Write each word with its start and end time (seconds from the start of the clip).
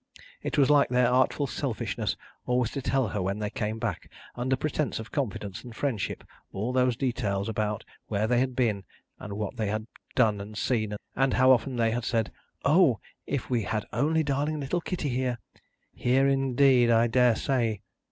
It 0.41 0.57
was 0.57 0.71
like 0.71 0.89
their 0.89 1.07
artful 1.11 1.45
selfishness 1.45 2.17
always 2.47 2.71
to 2.71 2.81
tell 2.81 3.09
her 3.09 3.21
when 3.21 3.37
they 3.37 3.51
came 3.51 3.77
back, 3.77 4.09
under 4.33 4.55
pretence 4.55 4.99
of 4.99 5.11
confidence 5.11 5.63
and 5.63 5.75
friendship, 5.75 6.23
all 6.51 6.73
those 6.73 6.95
details 6.95 7.47
about 7.47 7.85
where 8.07 8.25
they 8.25 8.39
had 8.39 8.55
been, 8.55 8.83
and 9.19 9.33
what 9.33 9.57
they 9.57 9.67
had 9.67 9.85
done 10.15 10.41
and 10.41 10.57
seen, 10.57 10.95
and 11.15 11.35
how 11.35 11.51
often 11.51 11.75
they 11.75 11.91
had 11.91 12.03
said, 12.03 12.31
"O! 12.65 12.99
If 13.27 13.47
we 13.51 13.61
had 13.61 13.85
only 13.93 14.23
darling 14.23 14.59
little 14.59 14.81
Kitty 14.81 15.09
here!" 15.09 15.37
Here 15.93 16.27
indeed! 16.27 16.89
I 16.89 17.05
dare 17.05 17.35
say! 17.35 17.83